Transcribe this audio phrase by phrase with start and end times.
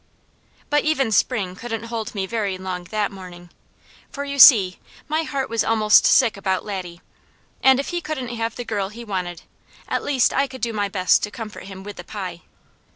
[0.71, 3.51] But even spring couldn't hold me very long that morning,
[4.09, 7.01] for you see my heart was almost sick about Laddie;
[7.61, 9.43] and if he couldn't have the girl he wanted,
[9.87, 12.41] at least I could do my best to comfort him with the pie.